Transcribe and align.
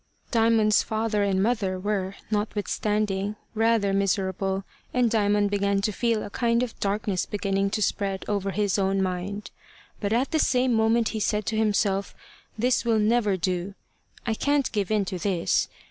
Diamond's 0.31 0.81
father 0.81 1.21
and 1.21 1.43
mother 1.43 1.79
were, 1.79 2.15
notwithstanding, 2.31 3.35
rather 3.53 3.93
miserable, 3.93 4.63
and 4.95 5.11
Diamond 5.11 5.51
began 5.51 5.79
to 5.81 5.91
feel 5.91 6.23
a 6.23 6.31
kind 6.31 6.63
of 6.63 6.79
darkness 6.79 7.27
beginning 7.27 7.69
to 7.69 7.83
spread 7.83 8.25
over 8.27 8.49
his 8.49 8.79
own 8.79 8.99
mind. 9.03 9.51
But 9.99 10.31
the 10.31 10.39
same 10.39 10.73
moment 10.73 11.09
he 11.09 11.19
said 11.19 11.45
to 11.45 11.55
himself, 11.55 12.15
"This 12.57 12.83
will 12.83 12.97
never 12.97 13.37
do. 13.37 13.75
I 14.25 14.33
can't 14.33 14.71
give 14.71 14.89
in 14.89 15.05
to 15.05 15.19
this. 15.19 15.69